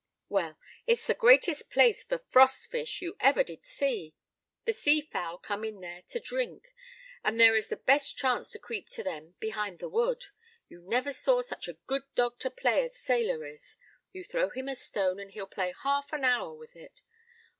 [0.29, 0.57] "Well,
[0.87, 4.15] it's the greatest place for frost fish you ever did see.
[4.65, 6.73] The sea fowl come in there to drink,
[7.23, 10.23] and there is the best chance to creep to them behind the wood.
[10.67, 13.77] You never saw such a good dog to play as Sailor is;
[14.11, 17.03] you throw him a stone, and he'll play half an hour with it.